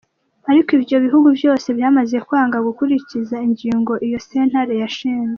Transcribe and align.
Ariko 0.51 0.69
ivyo 0.77 0.95
bihugu 1.05 1.27
vyose 1.39 1.67
biramaze 1.75 2.17
kwanka 2.27 2.57
gukurikiza 2.67 3.35
ingingo 3.47 3.93
iyo 4.07 4.19
sentare 4.27 4.73
yashinze. 4.83 5.29